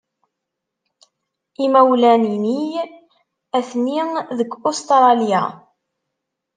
[1.65, 2.61] Imawlan-iny
[3.57, 4.01] atni
[4.37, 5.43] deg Ustṛalya.